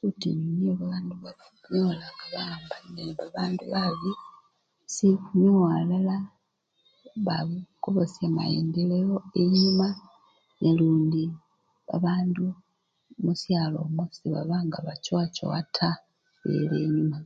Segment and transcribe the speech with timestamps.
[0.00, 4.10] Butinyu nibwo babandu banyola nga bawambanile nebabandu babi,
[4.94, 6.16] sinyowela elala
[7.26, 9.88] bakobosha maendeleo enyuma
[10.60, 11.24] nalundi
[11.88, 12.44] babandu
[13.22, 16.02] mushalo omwo sebabanga bachowachowa taa,
[16.40, 17.18] bela enyuma.